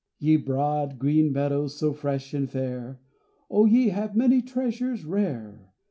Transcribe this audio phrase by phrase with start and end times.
[0.17, 2.99] Ye broad, green Meadows, so fresh and fair,
[3.51, 5.73] Oh, ye have many a treasure rare!